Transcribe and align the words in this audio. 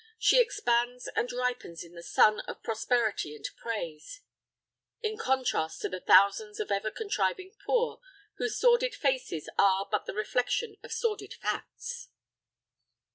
She 0.17 0.41
expands 0.41 1.07
and 1.15 1.31
ripens 1.31 1.83
in 1.83 1.93
the 1.93 2.01
sun 2.01 2.39
of 2.47 2.63
prosperity 2.63 3.35
and 3.35 3.47
praise, 3.55 4.21
in 5.03 5.15
contrast 5.15 5.79
to 5.83 5.89
the 5.89 5.99
thousands 5.99 6.59
of 6.59 6.69
the 6.69 6.73
ever 6.73 6.89
contriving 6.89 7.53
poor, 7.67 8.01
whose 8.37 8.59
sordid 8.59 8.95
faces 8.95 9.47
are 9.59 9.87
but 9.91 10.07
the 10.07 10.15
reflection 10.15 10.75
of 10.81 10.91
sordid 10.91 11.35
facts. 11.35 12.07